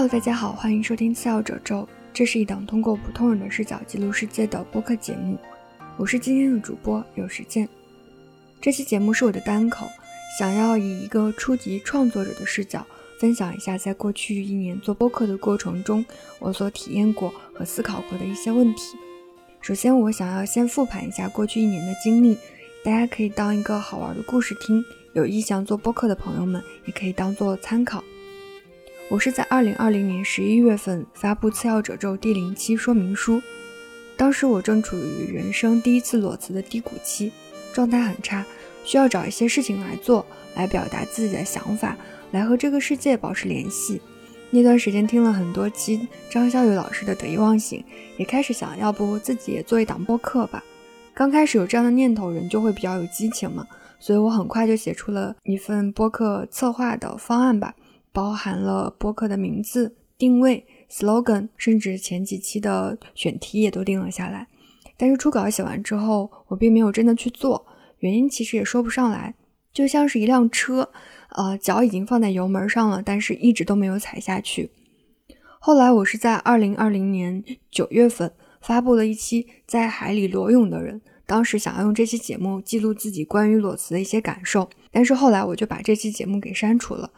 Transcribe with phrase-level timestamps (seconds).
[0.00, 1.86] Hello，大家好，欢迎收听次要褶皱。
[2.10, 5.36] 这是一档通过普通人的视角记录世界的播客节目。
[5.98, 7.68] 我是今天的主播有时间。
[8.62, 9.86] 这期节目是我的单口，
[10.38, 12.86] 想要以一个初级创作者的视角，
[13.20, 16.02] 分享一下在过去一年做播客的过程中，
[16.38, 18.96] 我所体验过和思考过的一些问题。
[19.60, 22.38] 首先，我想要先复盘一下过去一年的经历，
[22.82, 24.82] 大家可以当一个好玩的故事听。
[25.12, 28.02] 有意向做播客的朋友们，也可以当做参考。
[29.10, 33.42] 我是在二零二零年十一月份发布《次要褶皱》第零期说明书，
[34.16, 37.32] 当时我正处于人生第一次裸辞的低谷期，
[37.72, 38.46] 状态很差，
[38.84, 40.24] 需要找一些事情来做，
[40.54, 41.96] 来表达自己的想法，
[42.30, 44.00] 来和这个世界保持联系。
[44.48, 47.84] 那段时间听了很多期张小雨老师的得意忘形，
[48.16, 50.62] 也开始想要不自己也做一档播客吧。
[51.12, 53.66] 刚开始有这样的念头，人就会比较有激情嘛，
[53.98, 57.74] 所以我很快就写出了一份播客策划的方案吧。
[58.12, 64.48] 包含了播客的名字、定位、slogan，甚至前几期的选题也都定了下来。
[64.96, 67.66] 但是初稿写完之后，我并没有真的去做，
[68.00, 69.34] 原因其实也说不上来，
[69.72, 70.90] 就像是一辆车，
[71.30, 74.70] 呃，脚已经放在油门上了，但是一直都没有踩下去。
[75.58, 87.10] 后来我是在二零二零年九月份发布了一期在海里裸泳的人，当时想要用这期节目记录自己关于裸辞的一些感受，但是后来我就把这期节目给删除了。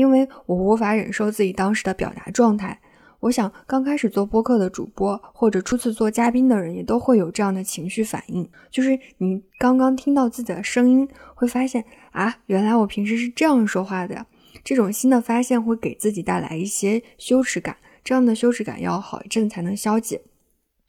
[0.00, 2.80] 因为我无法忍受自己当时的表达状态，
[3.20, 14.24] 我想刚开始做播客的主播或者初次做嘉宾的人也都会有这样的情绪反应，就是你刚刚听到自己的声音，会发现啊，原来我平时是这样说话的，
[14.64, 20.22] 这种新的发现会给自己带来一些羞耻感，这样的羞耻感要好一阵才能消解。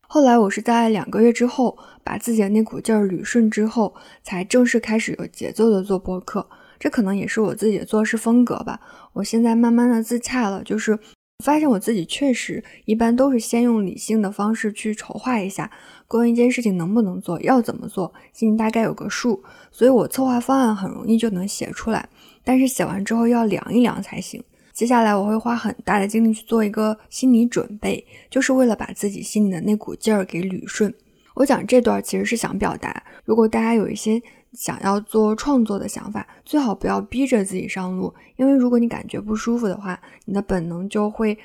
[0.08, 6.48] 后来我是在两个月之后，把自己的那股劲儿捋顺之后，才正式开始有节奏的做播客。
[6.82, 8.80] 这可能也是我自己的做事风格吧。
[9.14, 10.98] 我现在慢慢的自洽了，就是
[11.46, 15.70] 发现我自己确实一般都是先用理性的方式去筹划一下，
[16.08, 22.10] 关于一件事情能不能做，要怎么做，心里大概有个数，所以我策划方案很容易就能写出来。
[22.44, 24.44] 但是写完之后要量一量才行。
[24.74, 30.92] 接下来我会花很大的精力去做一个心理准备，就是为了把自己心里的那股劲儿给捋顺。
[31.36, 34.20] 我讲这段其实是想表达，如果大家有一些。
[34.54, 41.38] 想要做创作的想法，最好不要逼着自己上路，因为如果你感觉不舒服的话，你的本能就会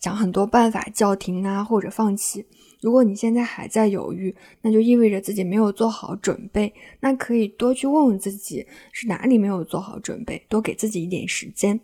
[0.00, 2.46] 想很多办法叫停啊，或者放弃。
[2.80, 6.72] 如果你现在还在犹豫，那就意味着自己没有做好准备。
[7.00, 11.78] 那可以多去问问自己是哪里没有做好准备，多给自己一点时间。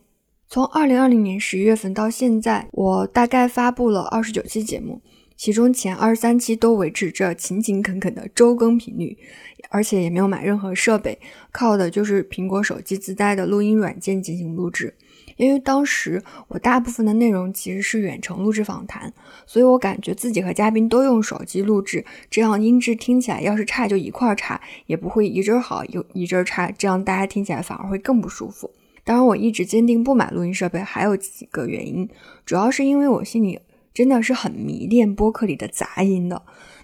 [0.48, 5.00] 从二零二零年十一月份到现在，我大概发布了二十九期节目。
[5.38, 9.16] 其中前二十三期都维持着勤勤恳恳的周更频率，
[9.70, 11.16] 而且也没有买任何设备，
[11.52, 14.92] 靠的就是苹果手机自带的录音软件进行录制。
[15.36, 19.14] 因为当时我大部分的内容其实是远程录制访谈，
[19.46, 28.72] 所以我感觉自己和嘉宾都用手机录制，这样音质听起来要是差就一块儿差，也不会一阵儿好又一阵儿差，这样大家听起来反而会更不舒服。
[29.04, 32.08] 当然，我一直坚定不买录音设备还有几个原因，
[32.44, 33.60] 主要是因为我心里。
[33.98, 36.40] 真的是很迷恋播客里的杂音的，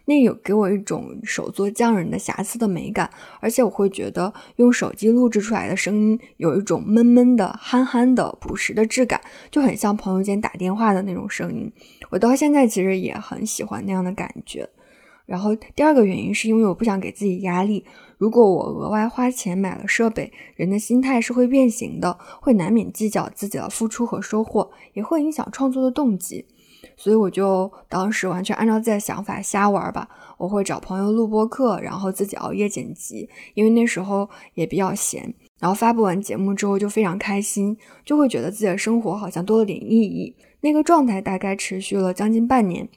[0.07, 3.09] 那有给我一种手作匠人的瑕疵的美感，
[3.39, 11.71] 而且我会觉得用手机录制出来的声音有一种闷闷的、憨憨的、朴实的质感，就很像朋友间打电话的那种声音。
[12.11, 14.69] 我到现在其实也很喜欢那样的感觉。
[15.25, 17.85] 然后第二个原因是因为我不想给自己压力，
[18.19, 26.45] 如果我额外花钱买了设备，人的心态是会变形的，会难免计较自己的付出和收获，也会影响创作的动机。
[26.97, 30.09] 所以我就当时完全按照自己的想法瞎玩吧。
[30.39, 35.35] 我会找朋友录播课，然后自己熬夜剪辑，因为那时候也比较闲。
[35.61, 40.37] 然后发布完节目之后就非常开心，就会觉得自己的生活好像多了点意义。
[40.61, 42.89] 那个状态大概持续了将近半年。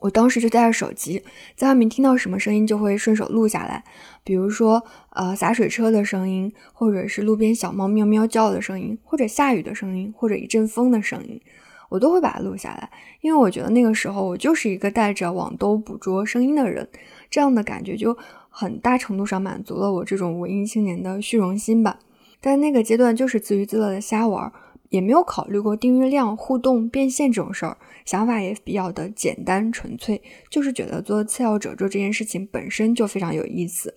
[0.00, 1.22] 我当时就带着手机，
[1.56, 3.82] 在外面听到什么声音就会顺手录下来，
[4.22, 11.40] 比如说呃洒水车的声音，或者是路边小猫喵喵叫的声音，或者下雨的声音，或者一阵风的声音。
[11.88, 12.90] 我都会把它录下来，
[13.20, 16.88] 因为我觉得那个时候我就是一个带着网兜捕捉声音的人，
[17.30, 18.16] 这样的感觉就
[18.50, 21.98] 很大程度上满足了我这种文艺青年的虚荣心吧。
[22.40, 24.52] 但那个阶段就是自娱自乐的瞎玩，
[24.90, 33.94] 也没有考虑过订阅量、互动、变现这种事儿，想法也比较的简单纯粹，就是觉得做次要褶皱这件事情本身就非常有意思。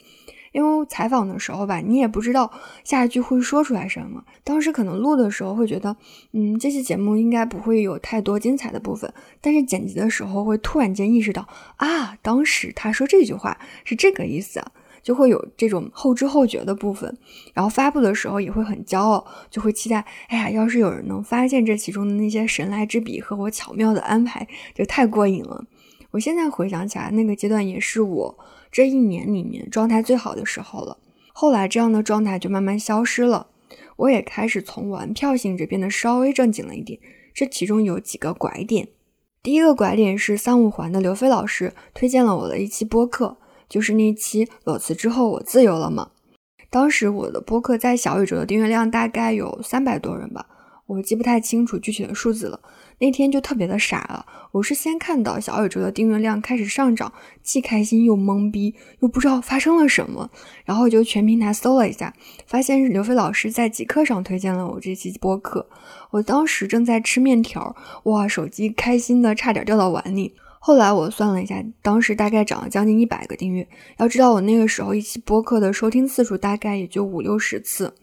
[0.52, 2.52] 因为采访的时候吧，你也不知道
[2.84, 4.24] 下一句会说出来什么。
[4.44, 5.96] 当时可能录的时候会觉得，
[6.34, 9.14] 嗯，这期节目应该不会有太多精彩的部分。
[9.40, 14.62] 但是剪辑的时候会突然间意识到，啊，当时他说这句话是这个意思，
[15.02, 17.18] 就会有这种后知后觉的部分。
[17.54, 25.66] 然后发布的时候也会很骄傲，就会期待，哎呀，要是有人能发现这其中的那些神来之笔和我巧妙的安排，就太过瘾了。
[26.12, 28.38] 我现在回想起来，那个阶段也是我
[28.72, 30.98] 这一年里面状态最好的时候了。
[31.34, 33.48] 后来这样的状态就慢慢消失了，
[33.98, 37.00] 我也开始从玩票性质变得稍微正经了一点。
[37.34, 38.88] 这其中有几个拐点。
[39.42, 43.38] 第一个拐点是三五环的刘飞老师推荐了我的一期播客，
[43.68, 46.12] 就是那期裸辞之后我自由了吗？
[46.70, 50.46] 当时我的播客在小宇宙的订阅量大概有三百多人吧，
[50.92, 52.60] 我记不太清楚具体的数字了。
[53.00, 60.30] 那天就特别的傻了，我是先看到小宇宙的订阅量开始上涨，既开心又懵逼，又不知道发生了什么，
[60.66, 62.14] 然后就全平台搜了一下，
[62.46, 65.66] 发现是刘飞老师在极客上推荐了我这期播客。
[66.10, 67.74] 我当时正在吃面条，
[68.04, 70.34] 哇，手机开心的差点掉到碗里。
[70.60, 73.66] 后来我算了一下，当时大概涨了将近一百个订阅。
[73.98, 77.96] 要知道我那个时候一期播客的收听次数大概也就五六十次。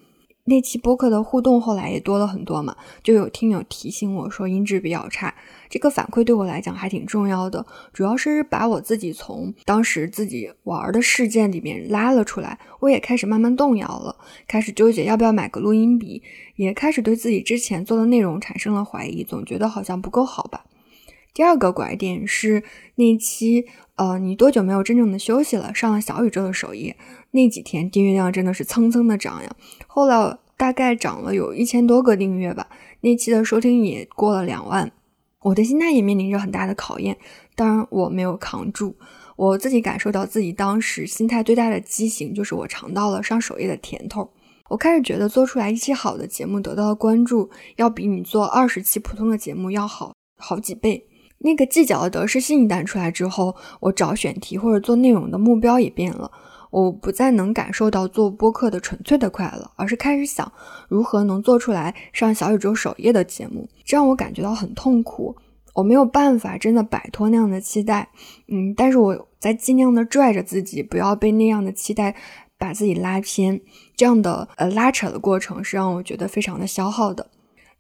[0.49, 5.35] 那期播客的互动后来也多了很多嘛，就有听友提醒我说音质比较差，
[5.69, 14.17] 这个反馈对我来讲还挺重要的，主要是把我自己从当时自己玩的事件里面拉了出来，我也开始慢慢动摇了，
[14.47, 16.23] 开始纠结要不要买个录音笔，
[16.57, 20.65] 也开始对自己之前做的内容产生了怀疑，总觉得好像不够好吧。
[21.35, 22.65] 第二个拐点是
[22.97, 23.67] 那期，
[23.97, 25.75] 呃，你多久没有真正的休息了？
[25.75, 26.97] 上了小宇宙的首页。
[27.39, 29.49] 那几天订阅量真的是蹭蹭的涨呀，
[29.87, 32.67] 后来大概涨了有一千多个订阅吧，
[33.03, 34.91] 那期的收听也过了两万，
[35.43, 37.17] 我的心态也面临着很大的考验，
[37.55, 38.97] 当然我没有扛住，
[39.37, 44.29] 我自己感受到自己当时心态最大的畸形，就是我尝到了上首页的甜头，
[44.69, 51.07] 我开始觉得做出来一期好的节目得到的关注，要比你做二十期普通的节目要好好几倍，
[51.39, 56.29] 那个计较的得失心一旦出来之后，我找选题或者做内容的目标也变了。
[56.71, 60.51] 我不再能感受到做播客的纯粹的快乐，而是开始想
[60.89, 65.37] 如何能做出来上小宇宙首页的节目，这让我感觉到很痛苦。
[65.75, 68.09] 我没有办法真的摆脱那样的期待，
[68.49, 72.17] 嗯，但是我在尽量的拽着自己，不要被那样的期待
[72.59, 73.61] 把自己拉偏。
[73.97, 77.31] 这样的呃拉扯的过程是让我觉得非常的消耗的。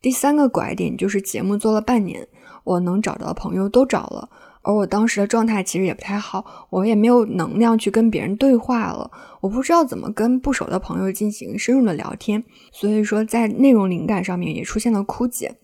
[0.00, 2.26] 第三个拐点就是节目做了半年，
[2.62, 4.28] 我能找到的朋友都找了。
[4.68, 9.10] 而我当时的状态其实也不太好，我也没有能量去跟别人对话了。
[9.40, 15.56] 我不知道怎么跟不熟的朋友进行深入的聊天，所以说在内容灵感上面也出现了枯竭。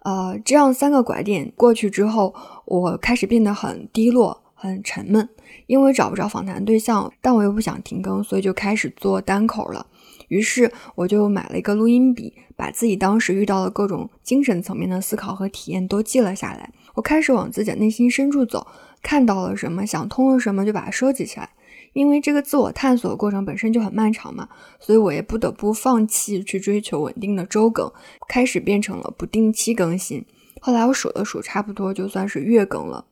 [0.00, 2.34] 呃，这样三个拐点过去之后，
[2.64, 5.28] 我开始变得很低落、很沉闷，
[5.68, 9.86] 因为找不着访谈对象，但我又不想停更，所以就开始做单口了。
[10.32, 16.72] 于是我就买了一个录音笔，把自己当时遇到的各种精神层面的思考和体验都记了下来。
[16.94, 18.66] 我开始往自己内心深处走，
[19.02, 21.50] 看到了什么，想通了什么，就把它收集起来。
[21.92, 24.48] 因为这个自我探索的过程本身就很漫长嘛，
[24.80, 27.92] 所以我也不得不放弃去追求稳定的周更，
[28.26, 30.24] 开始变成了不定期更新。
[30.62, 33.04] 后来我数了数，差不多就算是月更了。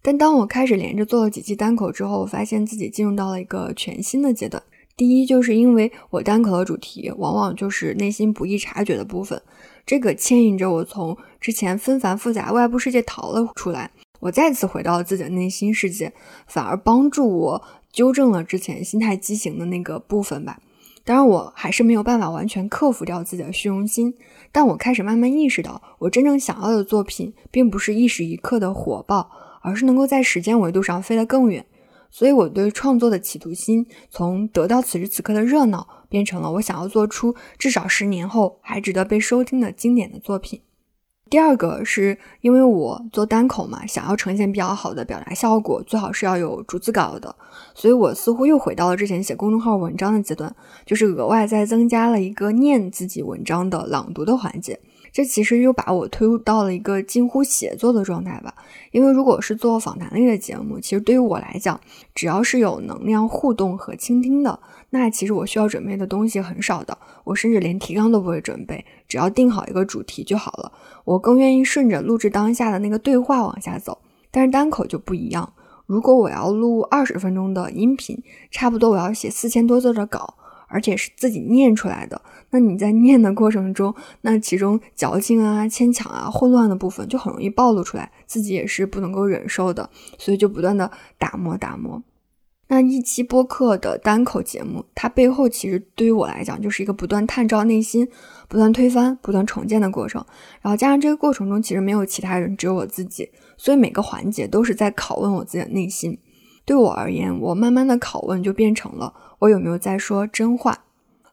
[0.00, 4.62] 但当我开始连着做了几期单口之后，我发现自己进入到了一个全新的阶段。
[4.96, 9.42] 第一，就是因为我单口的主题往往就是内心不易察觉的部分，
[9.84, 13.90] 这个牵引着我从之前纷繁复杂外部世界逃了出来，
[14.20, 16.14] 我再次回到了自己的内心世界，
[16.46, 17.62] 反而帮助我
[17.92, 20.58] 纠正了之前心态畸形的那个部分吧。
[21.04, 24.14] 当然，我还是没有办法完全克服掉自己的虚荣心，
[24.50, 29.30] 但我开始慢慢意识到，我真正想要的作品，并不是一时一刻的火爆，
[29.60, 31.66] 而是能够在时间维度上飞得更远。
[32.16, 40.62] 所以，我对创作的企图心从得到此时此刻的热闹，变成了我想要做出至少十年后还值得被收听的经典的作品。
[41.28, 47.36] 第二个是因为我做单口嘛，想要呈现比较好的表达效果，最好是要有逐字稿的。
[47.74, 50.56] 所以我似乎又回到了之前写公众号文章的阶段，
[50.86, 54.80] 就是额外再增加了一个念自己文章的朗读的环节。
[55.16, 58.54] 这其实又把我推入到了一个近乎写作的状态吧。
[58.90, 61.80] 因为如果是做访谈类的节目，其实对于我来讲，
[62.14, 66.98] 只要是有能量互动和倾听的，那其实我需要准备的东西很少的。
[67.24, 70.70] 我甚至连提纲都不会准备，只要定好一个主题就好了。
[71.06, 73.96] 我更愿意顺着录制当下的那个对话往下走。
[74.30, 75.50] 但是单口就不一样，
[75.86, 80.34] 如果我要录二十分钟的音频，差不多我要写四千多字的稿。
[80.68, 82.20] 而且是自己念出来的，
[82.50, 92.02] 那你在念的过程中，那其中矫情啊、牵强啊、混乱的部分就很容易暴露出来，自己也是不能够忍受的，所以就不断的打磨打磨。
[92.68, 98.08] 那一期播客的单口节目，它背后其实对于我来讲就是一个不断探照内心、
[98.48, 100.24] 不断推翻、不断重建的过程。
[100.60, 106.18] 然后加上这个过程中其实没有其他人，只有我自己，所以每个环节都是在拷问我自己的内心。
[106.66, 110.84] 对我而言，我慢慢的拷问就变成了我有没有在说真话。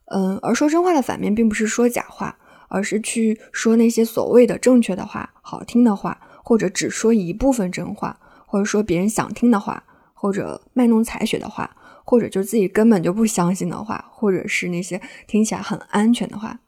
[0.06, 2.38] 嗯，而说真话的反面并不是说假话，
[2.68, 11.74] 而是去说那些所谓的正确的话、好听的话，或者只说一部分真话，或者说别人想听的话，或者卖弄才学的话，
[12.04, 16.60] 或者就自己根本就不相信的话，或者是那些听起来很安全的话，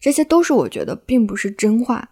[0.00, 2.11] 这些都是我觉得并不是真话。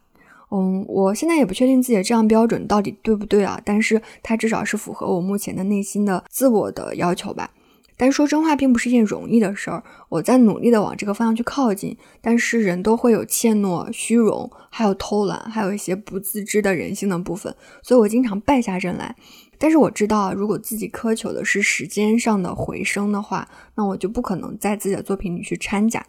[0.50, 7.50] 嗯，我现在也不确定自己的这样标准到底对不对啊，但是它至少是符合我目前的内心的自我的要求吧。
[7.96, 19.14] 但说真话并不是一件容易的事儿，我在努力的往这个方向去靠近，但是人都会有怯懦、虚荣，还有偷懒，还有一些不自知的人性的部分，所以我经常败下阵来。
[19.58, 26.02] 但是我知道，如果自己苛求的是时间上的回升的话，那我就不可能在自己的作品里去掺假。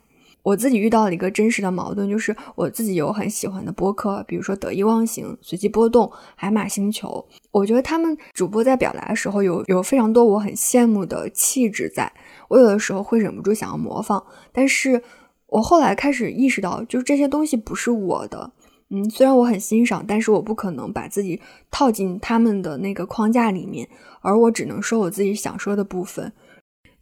[0.43, 7.23] 我自己遇到了一个真实的矛盾，就是我自己有很喜欢的播客，比如说得意忘形、随机波动、海马星球。
[7.51, 12.11] 我觉得他们主播在表达的时候有有非常多我很羡慕的气质，在
[12.47, 14.23] 我有的时候会忍不住想要模仿。
[14.51, 15.01] 但是
[15.47, 18.51] 我后来开始意识到，就是这些东西不是我的。
[18.89, 23.87] 嗯，虽然我很欣赏，但是我不可能把自己套进他们的那个框架里面，
[24.21, 26.33] 而我只能说我自己想说的部分。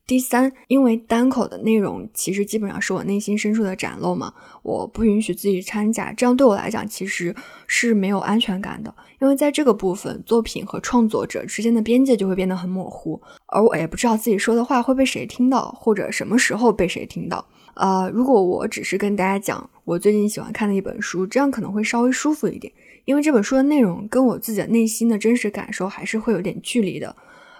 [0.10, 7.36] 第三，因为单口的内容其实基本上是我内心深处的展露嘛，我不允许自己掺假，这样对我来讲其实
[7.68, 8.92] 是没有安全感的。
[9.22, 17.46] 因为在这个部分，作品和创作者之间的边界就会变得很模糊，而我也不知道自己说的话会被谁听到，或者什么时候被谁听到。
[17.76, 22.74] 呃，如果我只是跟大家讲我最近喜欢看的一本书，这样可能会稍微舒服一点，
[23.06, 27.16] 因为这本书的内容跟我自己的内心的真实感受还是会有点距离的。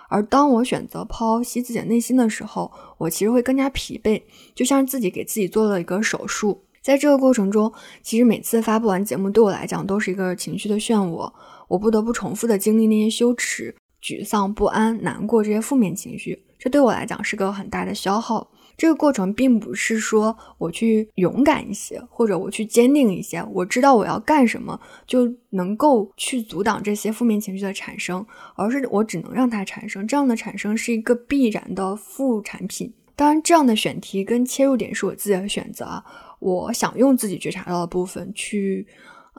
[0.10, 4.22] 而当我选择剖析自己的内心的时候，我其实会更加疲惫，
[4.54, 6.66] 就像自己给自己做了一个手术。
[6.82, 11.32] 在这个过程中，其实每次发布完节目，对我来讲都是一个情绪的漩涡，
[11.68, 18.50] 我不得不重复的经历那些羞耻、沮丧、不安、难过这些负面情绪，这对我来讲是个很大的消耗。
[18.80, 30.08] 这个过程并不是说我去勇敢一些，或者我去坚定一些，我知道我要干什么就能够去阻挡这些负面情绪的产生，而是我只能让它产生。
[30.08, 32.94] 这样的产生是一个必然的副产品。
[33.18, 36.02] 当然，这样的选题跟切入点是我自己的选择。
[36.40, 38.88] 我想用自己觉察到的部分去，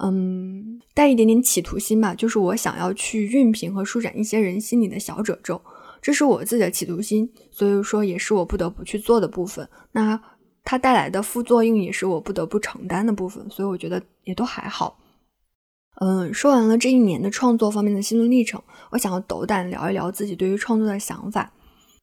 [0.02, 5.58] 嗯，带一点点企图心吧，就是我想要去熨平和舒展一些人心里的小褶皱。
[6.00, 9.68] 这是我自己的企图心，所以说也是我不得不去做的部分。
[9.92, 10.20] 那
[10.64, 14.98] 它带来的副作用也是我不得不承担的部分，所以我觉得也都还好。
[16.00, 21.52] 嗯，说完了这一年的创作方面的心路历程，我想要斗胆聊一聊自己对于创作的想法。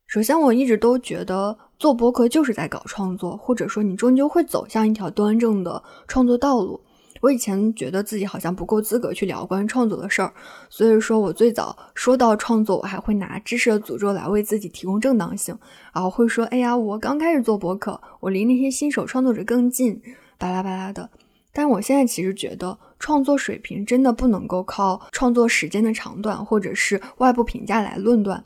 [0.08, 6.80] 首先，我一直都觉得做播客就是在搞创作，或者说你终究会走向一条端正的创作道路。
[7.22, 10.34] 我以前觉得自己好像不够资格去聊关于创作的事儿，
[10.70, 15.58] 所以说我最早说到创作，我还会拿知识的诅咒来为自己提供正当性，
[15.94, 20.02] 然后会说：“哎呀，我刚开始做博客，我离那些新手创作者更近，
[20.38, 21.10] 巴拉巴拉的。”
[21.54, 28.44] 但我现在其实觉得，创作水平真的不能够靠创作时间的长短，或者是外部评价来论断。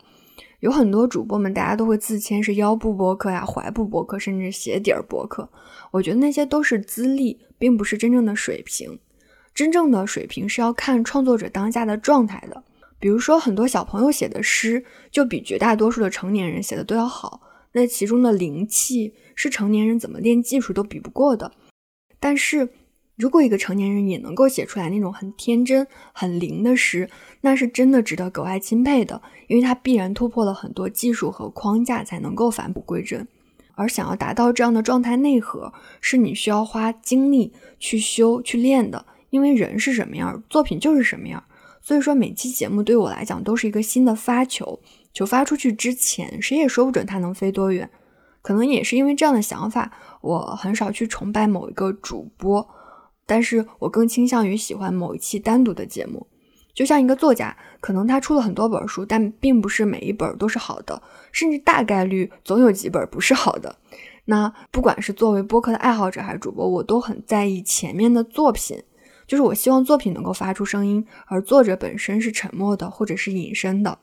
[0.61, 5.49] 有很多主播们，大家都会自谦是腰部播客呀、踝部播客，甚至鞋底儿播客。
[5.89, 8.99] 我觉得那些都是资历，并不是真正的水平。
[9.55, 12.63] 真正的水平是要看创作者当下的状态的。
[12.99, 17.41] 比如说，很多小朋友写的诗，就比绝大多数的成年人写的都要好。
[17.71, 21.51] 那其中的灵气，是成年人怎么练技术都比不过的。
[22.19, 22.69] 但是，
[23.21, 27.07] 如果一个成年人也能够写出来那种很天真、很灵的诗，
[27.41, 33.27] 那是真的值得格外钦佩的，因为他必然突破了很多技术和框架，才能够返璞归真。
[33.75, 39.05] 而想要达到这样的状态内核，是你需要花精力去修、去练的。
[39.29, 41.43] 因为人是什么样，作品就是什么样。
[41.79, 44.79] 所以说，每期节目对我来讲都是一个新的发球，
[45.13, 47.87] 球发出去之前，谁也说不准它能飞多远。
[48.41, 52.67] 可能也是因为这样的想法，我很少去崇拜某一个主播。
[53.25, 56.27] 但是我更倾向于喜欢某一期单独的节目，
[56.73, 61.01] 就像一个作家，可能他出了很多本书，但并不是每一本都是好的，
[61.31, 63.75] 甚至大概率总有几本不是好的。
[64.25, 68.81] 那不管是作为播客的爱好者还是主播，我都很在意前面的作品，
[69.27, 73.97] 就是我希望作品能够发出声音，而作者本身是沉默的或者是隐身的。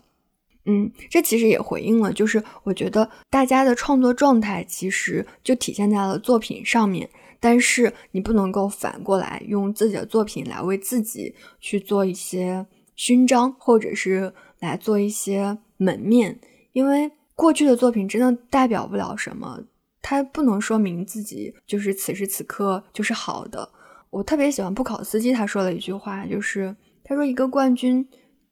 [0.64, 7.08] 嗯，这其实也回应了，就是我觉得大家的创作状态其实就体现在了作品上面。
[7.40, 12.66] 但是你不能够反过来用自己的作品来为自己去做一些
[12.96, 16.38] 勋章，或者是来做一些门面，
[16.72, 19.62] 因为过去的作品真的代表不了什么，
[20.02, 23.70] 它不能说明自己就是此时此刻就是好的。
[24.10, 28.04] 我特别喜欢布考斯基他说了一句话，就是他说一个冠军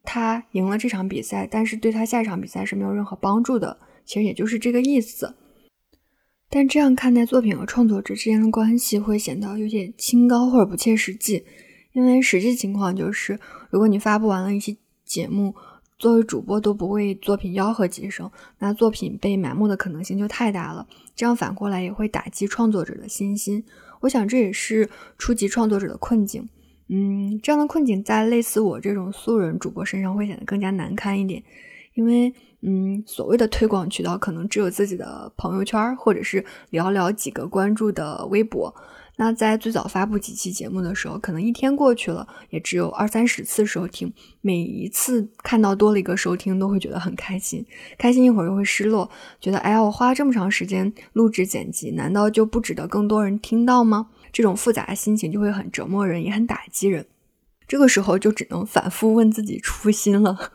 [0.04, 3.76] 他赢了这场比赛，但是对他下一场比赛是没有任何帮助的。
[4.04, 5.34] 其实也就是这个意思。
[6.56, 11.44] 但这样看待作品和创作者之间的关系，会显得有点清高或者不切实际。
[11.92, 15.54] 因为实际情况就是，如果你发布完了一期节目，
[15.98, 20.86] 作为主播都不为作品吆喝几声，那作品被埋没的可能性就太大了。
[21.14, 23.62] 这样反过来也会打击创作者的信心。
[24.00, 26.48] 我想这也是初级创作者的困境。
[26.88, 31.42] 嗯，这样的困境在类似我这种素人主播身上会显得更加难堪一点，
[31.96, 38.74] 因为嗯，所谓的推广渠道可能只有自己的朋友圈，或者是寥寥几个关注的微博。
[39.18, 44.12] 那在最早发布几期节目的时候，可能一天过去了，也只有二三十次收听。
[44.42, 47.64] 每一次看到多了一个收听，都会觉得很开心，
[47.96, 49.08] 开心一会儿又会失落，
[49.40, 54.08] 觉得哎呀，我花这么长时间录制剪辑，难道就不值得更多人听到吗？
[54.32, 57.06] 这种复杂的心情就会很折磨人，也很打击人。
[57.66, 60.52] 这个时候就只能反复问自己初心了。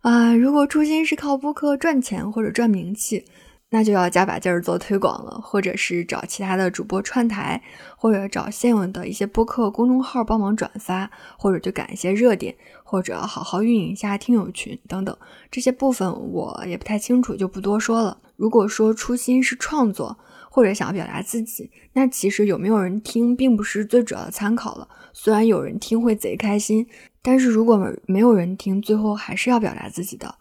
[0.00, 3.24] 啊，如果初心是靠播客赚钱或者赚名气。
[3.72, 7.62] 那就要加把劲儿做推广了，或者是找其他的主播串台，
[7.96, 12.52] 或者找现有的一些播客公众号帮忙转发，或者就赶一些热点，
[12.82, 15.16] 或者好好运营一下听友群等等。
[15.52, 18.18] 这些部分我也不太清楚，就不多说了。
[18.34, 20.18] 如果说初心是创作，
[20.50, 24.88] 或者想要表达自己，那其实有没有人听并不是最主要的参考了。
[25.12, 26.84] 虽然有人听会贼开心，
[27.22, 30.34] 但是如果没有人听，最后还是要表达自己的。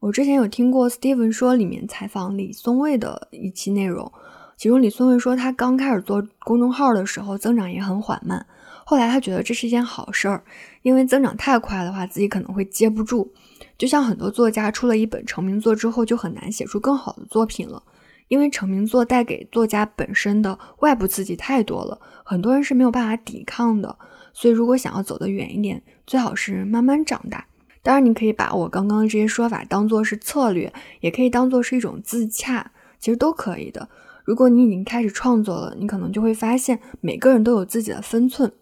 [0.00, 4.10] 我之前有听过 Steven 说里面采访李松蔚的一期内容，
[4.56, 8.44] 其中李松蔚说他刚开始做公众号的时候增长也很缓慢，
[8.84, 10.42] 后来他觉得这是一件好事儿，
[10.82, 13.32] 因为增长太快的话自己可能会接不住，
[13.78, 17.80] 就像很多作家出了一本成名作之后就很难写出更好的作品了，
[18.26, 23.96] 因为成名作带给作家本身的外部刺激太多了，很多人是没有办法抵抗的，
[24.32, 27.46] 所以如果想要走得远一点，最好是慢慢长大。
[27.82, 32.70] 当然，你可以把我刚刚的这些说法当做是策略，也可以当做是一种自洽，
[33.00, 33.88] 其实都可以的。
[34.24, 38.52] 如果你已经开始创作了，你可能就会发现每个人都有自己的分寸，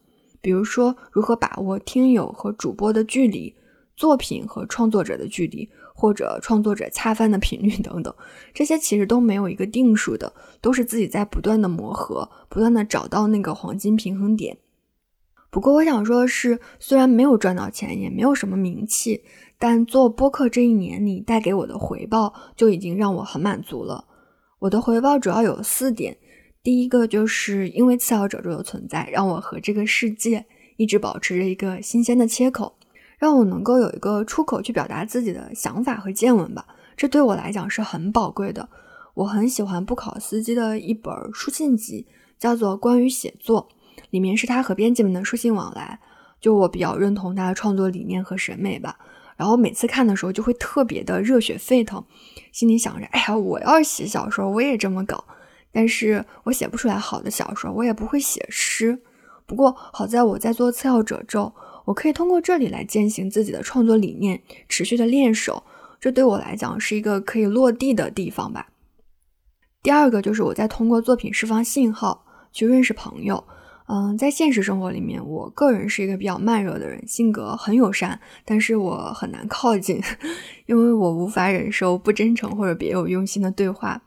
[0.41, 3.55] 比如说如何把握听友和主播的距离，
[3.95, 8.15] 作品和创作者的距离，或者创作者恰饭的频率等等，
[8.55, 14.57] 这些其实都没有一个定数的，都是自己在不断的磨合，不断的找到那个黄金平衡点。
[15.51, 19.25] 不过我想说的是，虽然没有赚到钱，也没有什么名气，
[19.59, 24.05] 但做播客这一年，你带给我的回报就已经让我很满足了。
[24.61, 26.17] 我的回报主要有四点：
[26.63, 32.77] 第一个就是因为次要褶皱的存在，让我和这个世界一直保持着一个新鲜的切口，
[33.19, 36.65] 让我能够有一个出口去表达自己的想法和见闻吧。
[36.97, 38.69] 这对我来讲是很宝贵的。
[39.15, 42.07] 我很喜欢布考斯基的一本书信集，
[42.39, 43.69] 叫做《关于写作》。
[44.09, 46.01] 里面是他和编辑们的书信往来，
[46.41, 48.99] 就我比较认同他的创作理念和审美吧。
[49.37, 52.05] 然后每次看的时候就会特别的热血沸腾，
[52.53, 55.25] 心里想着：哎呀，我要写小说，我也这么搞。
[55.73, 59.01] 但是我写不出来好的小说，我也不会写诗。
[59.47, 61.55] 不过好在我在做次要褶皱，
[61.87, 65.63] 我可以通过这里来践行自己的创作理念，持续的练手。
[65.99, 68.69] 这对我来讲是一个可以落地的地方吧。
[69.83, 73.43] 第二个就是我在通过作品释放信号，去认识朋友。
[73.93, 80.01] 嗯，在现实生活里面，我个人是一个比较慢热的人，性格很友善，但是我很难靠近，
[80.67, 84.01] 因为我无法忍受不真诚或者别有用心的对话，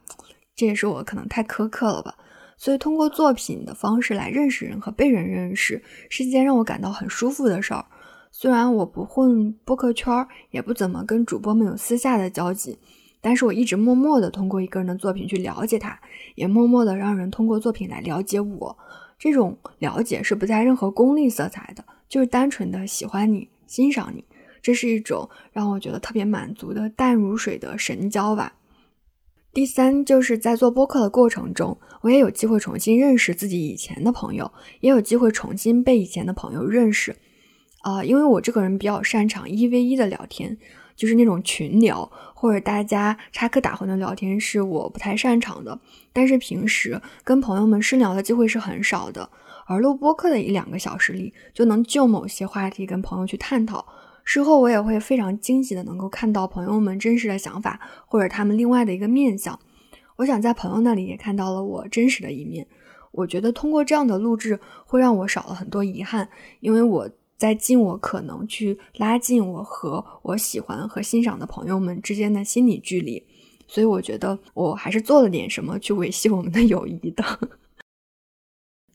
[0.55, 2.15] 这也是我可能太苛刻了吧。
[2.55, 7.85] 所以通过作品的方式来认识人和被人认识，是一件让我感到很舒服的事儿。
[8.31, 12.79] 虽然我不混播客圈，也不怎么跟主播们有私下的交集，
[13.19, 15.99] 但是我一直默默的通过一个人的作品去了解他，
[16.35, 18.77] 也默默的让人通过作品来了解我。
[19.23, 24.25] 这种了解是不带任何功利色彩的，就是单纯的喜欢你、欣赏你，
[24.61, 28.55] 这是一种让我觉得特别满足的淡如水的神交吧。
[29.53, 37.15] 第三，就是在做播客的过程中，我也有机会重新认识自己以前的朋友，也有机会重新被以前的朋友认识。
[37.83, 40.57] 啊，因为我这个人比较擅长一 v 一的聊天。
[41.03, 45.77] 就是那种群聊或者大家插科打诨的聊天是我不太擅长的，
[46.13, 49.29] 但是平时跟朋友们深聊的机会是很少的，
[49.65, 53.85] 而录播课的一两个小时里就能就某些话题跟朋友去探讨，
[54.23, 59.59] 事后我也会非常惊喜的能够看到朋友们真实的想法或者他们另外的一个面相，
[60.15, 62.65] 我想在朋友那里也看到了我真实的一面，
[63.11, 66.29] 我觉得通过这样的录制会让我少了很多遗憾，
[66.61, 67.09] 因为我。
[67.37, 73.25] 在尽我可能去拉近我和我喜欢和欣赏的朋友们之间的心理距离，
[73.67, 77.23] 所以我觉得我还是做了点什么去维系我们的友谊的。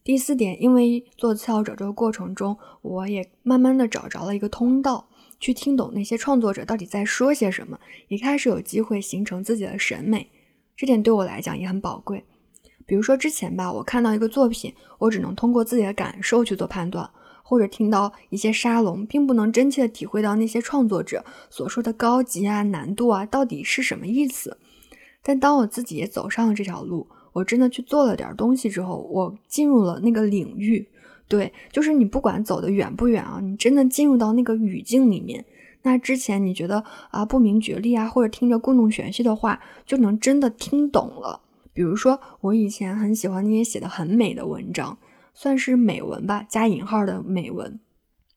[0.02, 5.06] 第四点，因为做次要褶皱过程中，我也慢慢的找着了一个通道，
[5.38, 10.30] 去听懂那些创作者到底在说些什么，也开始有机会形成自己的审美。
[10.74, 12.24] 这点对我来讲也很宝贵。
[12.86, 17.10] 比如说之前吧，我看到一个作品，我只能通过自己的感受去做判断，
[17.48, 24.58] 或者听到一些沙龙，并不能真切的体会到那些创作者所说的高级啊、难度啊到底是什么意思。
[25.22, 30.86] 但当我自己也走上了这条路，我真的去做了点东西之后，我进入了那个领域。
[31.26, 35.42] 对，就是你不管走得远不远啊，你真的进入到那个语境里面，
[35.84, 41.40] 那之前你觉得啊不明觉厉啊，或者听着故弄玄虚的话，就能真的听懂了。
[41.72, 44.98] 比如说，我以前很喜欢那些写的很美的文章，
[45.40, 47.78] 算是美文吧，加引号的美文。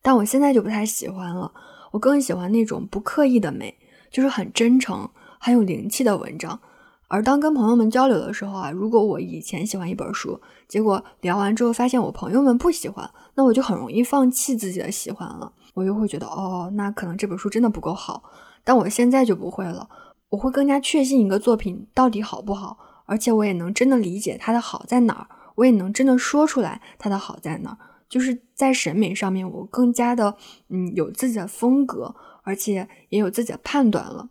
[0.03, 1.51] 但我现在就不太喜欢了，
[1.89, 3.75] 我更喜欢那种不刻意的美，
[4.11, 5.09] 就是很真诚、
[5.39, 6.59] 很有灵气的文章。
[7.07, 15.51] 而当跟朋友们交流的时候啊，如果我以前喜欢一本书，结果聊完之后发现我朋友们不喜欢，那我就很容易放弃自己的喜欢了。
[15.73, 18.21] 我就会觉得，哦，那可能这本书真的不够好。
[18.63, 19.89] 但我现在就不会了，
[20.29, 25.27] 我会更加确信一个作品到底好不好，而且我也能真的理解它的好在哪儿，
[25.61, 27.77] 我也能真的说出来它的好在哪儿。
[28.09, 30.35] 就是在审美上面，我更加的，
[30.67, 34.29] 嗯，有自己的风格，而且也有自己的判断了。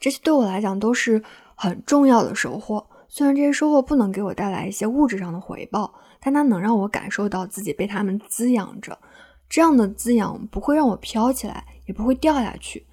[0.00, 1.22] 这些对我来讲都是。
[1.56, 8.98] 很重要的收获，虽然这些收获不能给我带来一些物质上的回报，但它能让我感受到自己被他们滋养着。
[9.48, 12.84] 这样的滋养不会让我飘起来，也不会掉下去，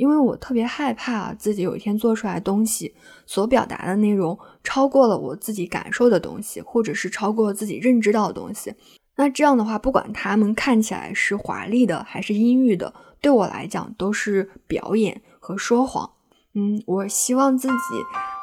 [0.00, 2.94] 因为我特别害怕自己有一天做出来东西
[3.26, 8.74] 所表达的内容超过了我自己感受的东西，或者是超过了自己认知到的东西。
[9.16, 16.08] 那这样的话，不管他们看起来是华丽的还是阴郁的，对我来讲都是表演和说谎。
[16.54, 17.74] 嗯，我希望自己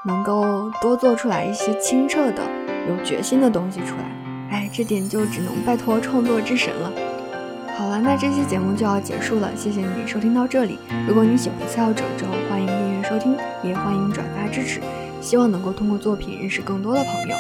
[0.06, 2.44] 能够多做出来一些清澈的、
[2.88, 4.48] 有决心的东西出来。
[4.52, 7.17] 哎，这点就只能拜托创作之神了。
[7.78, 10.80] 好了，那这期节目就要结束了，谢谢你收听到这里。
[11.08, 14.82] 如果你喜欢《次要褶皱》，欢迎订阅收听，也欢迎转发支持。
[15.22, 17.36] 希望能够通过作品认识更多的朋友。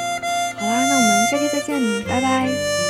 [0.59, 2.86] 好啦，那我们下期再见，拜拜。